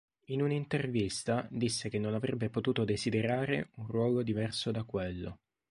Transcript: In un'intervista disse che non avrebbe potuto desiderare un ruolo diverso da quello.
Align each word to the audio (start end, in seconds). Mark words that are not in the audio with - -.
In 0.29 0.41
un'intervista 0.41 1.47
disse 1.51 1.87
che 1.89 1.99
non 1.99 2.15
avrebbe 2.15 2.49
potuto 2.49 2.85
desiderare 2.85 3.69
un 3.75 3.85
ruolo 3.85 4.23
diverso 4.23 4.71
da 4.71 4.81
quello. 4.83 5.37